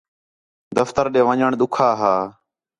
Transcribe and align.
دفتر 0.77 1.05
ݙے 1.13 1.21
ون٘ڄݨ 1.27 1.51
ݙُکّھا 1.59 1.89
ہا 1.99 2.15